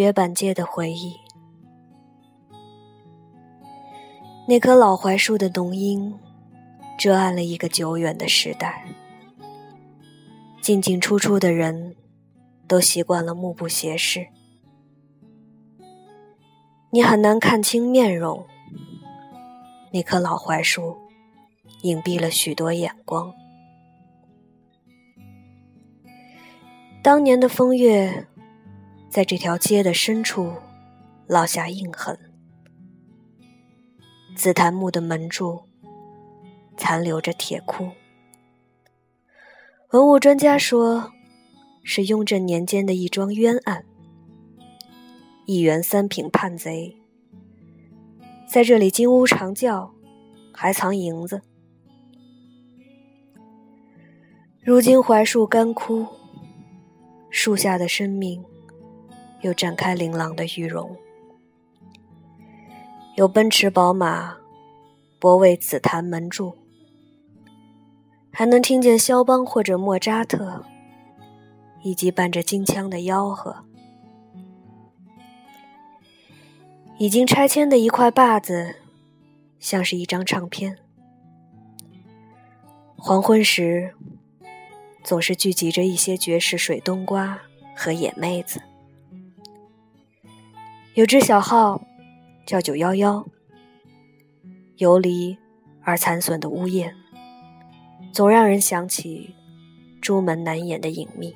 [0.00, 1.14] 绝版街的回忆。
[4.48, 6.18] 那棵老槐树的浓荫，
[6.98, 8.86] 遮暗了一个久远的时代。
[10.62, 11.94] 进进出出的人，
[12.66, 14.26] 都习惯了目不斜视，
[16.88, 18.46] 你很难看清面容。
[19.92, 20.96] 那棵老槐树，
[21.82, 23.34] 隐蔽了许多眼光。
[27.02, 28.26] 当年的风月，
[29.10, 30.54] 在这条街的深处
[31.28, 32.16] 烙下印痕。
[34.36, 35.60] 紫檀木的门柱
[36.76, 37.90] 残留着铁窟。
[39.90, 41.10] 文物专家说，
[41.82, 43.84] 是雍正年间的一桩冤案。
[45.44, 46.96] 一元三品叛贼
[48.48, 49.92] 在这里金屋藏教，
[50.52, 51.42] 还藏银子。
[54.62, 56.06] 如今槐树干枯，
[57.28, 58.44] 树下的生命
[59.42, 60.96] 又展开琳琅的羽绒。
[63.16, 64.36] 有奔驰、宝马，
[65.18, 66.56] 泊为紫檀门柱。
[68.32, 70.64] 还能听见肖邦或者莫扎特，
[71.82, 73.64] 以及伴着金枪的吆喝。
[76.96, 78.76] 已经拆迁的一块坝子，
[79.58, 80.78] 像是一张唱片。
[82.96, 83.94] 黄昏时，
[85.02, 87.40] 总是聚集着一些绝世水冬瓜
[87.74, 88.60] 和野妹子。
[90.94, 91.80] 有只小号
[92.44, 93.24] 叫九幺幺，
[94.76, 95.38] 游离
[95.82, 96.94] 而残损的屋檐。
[98.12, 99.34] 总让人想起
[100.00, 101.32] 朱门难掩的隐秘。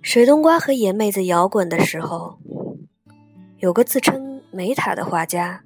[0.00, 2.38] 水冬瓜和野妹子摇滚的时候，
[3.58, 5.62] 有个自称梅塔的画家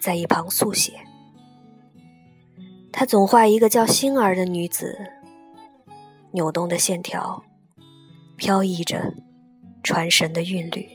[0.00, 0.92] 在一旁速写。
[2.90, 4.98] 他总画一个叫星儿的女子，
[6.32, 7.44] 扭动的线条，
[8.36, 9.14] 飘逸着
[9.82, 10.88] 传神的韵律。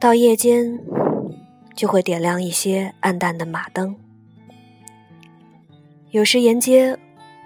[0.00, 0.78] 到夜间。
[1.76, 3.96] 就会点亮一些暗淡的马灯，
[6.10, 6.98] 有时沿街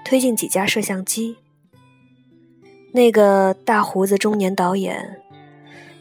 [0.05, 1.37] 推进几家摄像机。
[2.93, 5.21] 那个大胡子中年导演，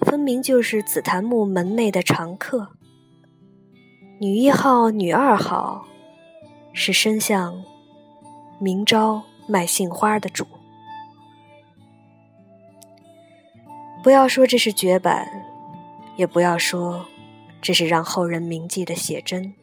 [0.02, 2.70] 分明就是紫檀木门内的常客。
[4.20, 5.86] 女一号、女二号，
[6.72, 7.64] 是伸向
[8.58, 10.46] 明朝卖杏花的主。
[14.04, 15.28] 不要说这是绝版，
[16.16, 17.06] 也不要说。
[17.62, 19.54] 这是让后人铭记的写真。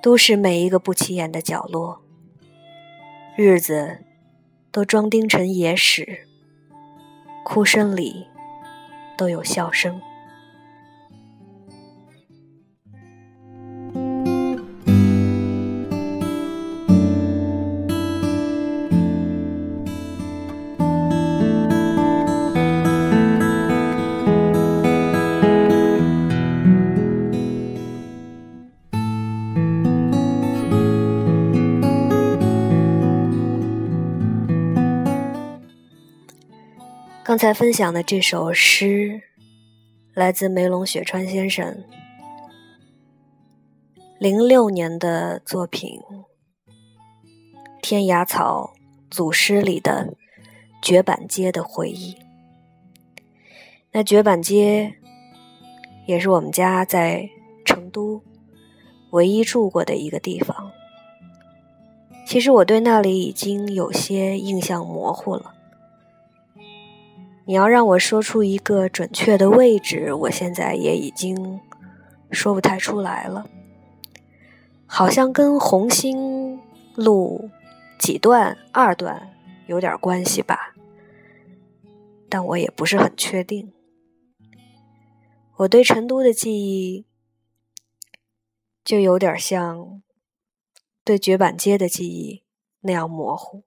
[0.00, 2.00] 都市每一个不起眼的角落，
[3.34, 4.04] 日子
[4.70, 6.28] 都装订成野史，
[7.44, 8.28] 哭声里
[9.16, 10.00] 都有笑声。
[37.26, 39.20] 刚才分享的这首诗，
[40.14, 41.82] 来自梅龙雪川先生
[44.20, 46.00] 零六年的作品
[47.82, 48.74] 《天涯草》
[49.10, 50.14] 组诗里的
[50.80, 52.16] 绝版街的回忆。
[53.90, 54.94] 那绝版街
[56.06, 57.28] 也是我们家在
[57.64, 58.22] 成都
[59.10, 60.70] 唯一住过的一个地方。
[62.24, 65.55] 其实我对那里已经有些印象模糊了。
[67.48, 71.60] 你要让我说出一个准确的位置，我现在也已经
[72.32, 73.48] 说不太出来了。
[74.84, 76.60] 好像跟红星
[76.96, 77.48] 路
[78.00, 79.32] 几段二段
[79.68, 80.74] 有点关系吧，
[82.28, 83.72] 但我也不是很确定。
[85.58, 87.06] 我对成都的记忆
[88.84, 90.02] 就有点像
[91.04, 92.42] 对绝版街的记忆
[92.80, 93.62] 那样模糊。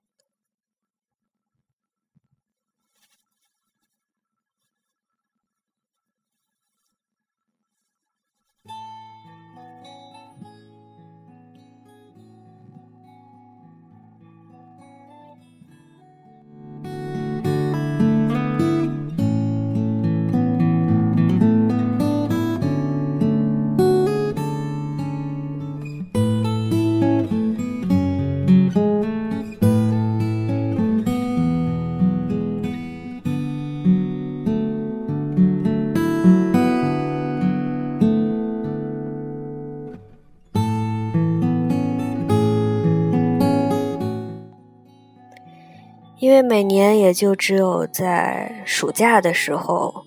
[46.30, 50.06] 因为每年也就只有在暑假的时候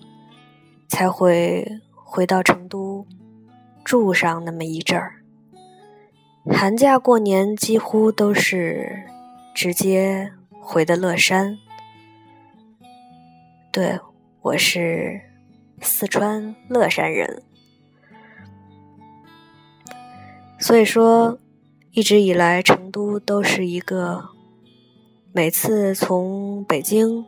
[0.87, 3.05] 才会回到成都
[3.83, 5.15] 住上那么一阵儿，
[6.49, 9.03] 寒假过年几乎都是
[9.53, 10.31] 直接
[10.61, 11.57] 回的乐山。
[13.69, 13.99] 对，
[14.43, 15.19] 我是
[15.81, 17.43] 四川乐山人，
[20.57, 21.37] 所以说
[21.91, 24.29] 一直以来成都都是一个
[25.35, 27.25] 每次从北京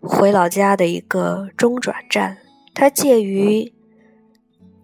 [0.00, 2.38] 回老家的一个中转站，
[2.74, 3.72] 它介于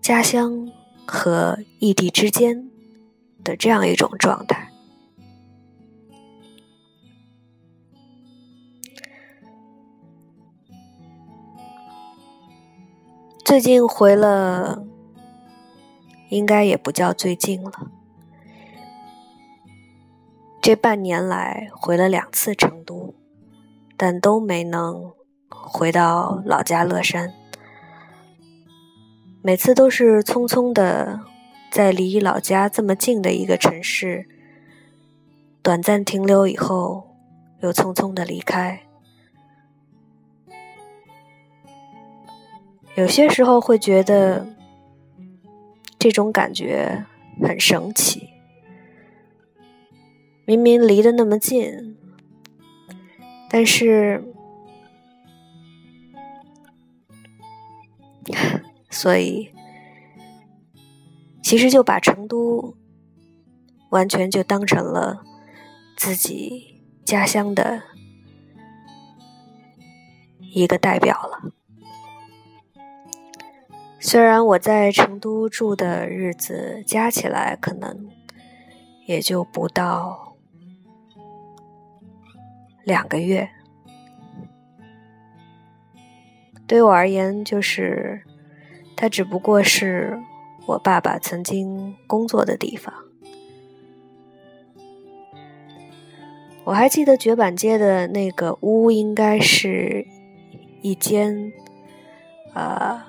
[0.00, 0.70] 家乡
[1.04, 2.70] 和异地之间
[3.42, 4.70] 的这样一种状态。
[13.44, 14.86] 最近回了，
[16.28, 17.90] 应该也不叫最近了。
[20.66, 23.14] 这半年来回了两次成都，
[23.96, 25.12] 但都没能
[25.48, 27.32] 回到老家乐山。
[29.42, 31.20] 每次都是匆匆的，
[31.70, 34.26] 在离老家这么近的一个城市
[35.62, 37.14] 短暂停留以后，
[37.60, 38.80] 又匆匆的离开。
[42.96, 44.48] 有些时候会觉得
[45.96, 47.06] 这种感觉
[47.40, 48.30] 很神奇，
[50.46, 51.96] 明明离得那么近，
[53.50, 54.22] 但是，
[58.88, 59.50] 所以
[61.42, 62.76] 其实就把成都
[63.90, 65.24] 完全就当成了
[65.96, 67.82] 自己家乡的
[70.54, 71.52] 一个代表了。
[73.98, 78.08] 虽然我在成都住的日子加起来可能
[79.06, 80.35] 也就不到
[82.86, 83.50] 两个月，
[86.66, 88.22] 对我而言，就是
[88.96, 90.18] 它只不过是
[90.66, 92.94] 我爸爸曾经工作的地方。
[96.62, 100.06] 我还记得绝版街的那个屋，应该是
[100.80, 101.52] 一间，
[102.54, 103.02] 呃。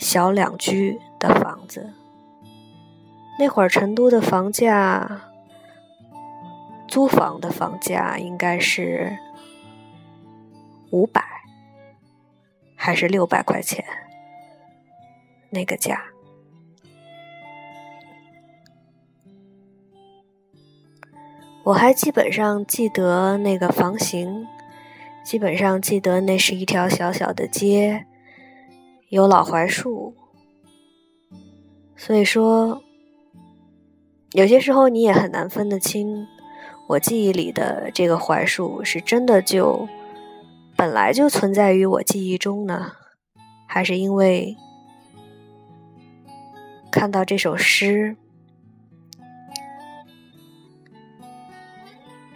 [0.00, 1.92] 小两居的房子，
[3.36, 5.27] 那会儿成都的房价，
[6.88, 9.16] 租房的房价应该是
[10.90, 11.22] 五百
[12.74, 13.84] 还是六百块钱
[15.50, 16.02] 那个价。
[21.64, 24.46] 我还基本上记得那个房型，
[25.22, 28.06] 基本上记得那是一条小小的街。
[29.10, 30.14] 有老槐树，
[31.96, 32.82] 所以说，
[34.32, 36.26] 有些时候你也很难分得清，
[36.88, 39.86] 我记忆里的这个槐树是真的就
[40.74, 42.92] 本来就存在于我记忆中呢，
[43.66, 44.56] 还是因为
[46.90, 48.16] 看到这首诗，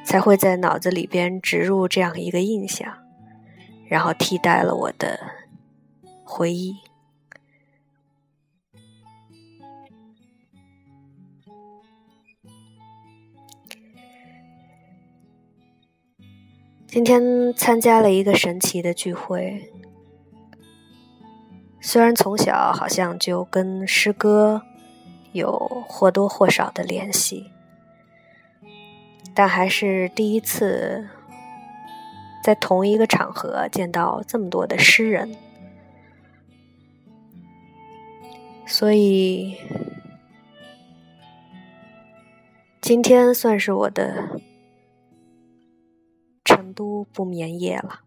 [0.04, 2.92] 才会在脑子里边植入这样一个印象，
[3.88, 5.18] 然后替代了我的。
[6.24, 6.76] 回忆。
[16.92, 19.72] 今天参加了一个神奇的聚会，
[21.80, 24.60] 虽然从小好像就跟诗歌
[25.32, 25.56] 有
[25.88, 27.50] 或多或少的联系，
[29.32, 31.08] 但还是第一次
[32.44, 35.34] 在同一个场合见到这么多的诗人。
[38.66, 39.56] 所以，
[42.82, 44.38] 今天算是我的
[46.72, 48.02] 都不眠夜了。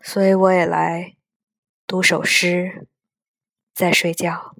[0.00, 1.16] 所以我也来
[1.86, 2.86] 读首诗，
[3.72, 4.54] 再睡觉。